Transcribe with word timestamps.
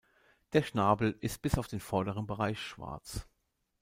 Der 0.53 0.63
Schnabel 0.63 1.15
ist 1.21 1.43
bis 1.43 1.59
auf 1.59 1.67
den 1.67 1.79
vorderen 1.79 2.25
Bereich 2.25 2.59
schwarz. 2.59 3.27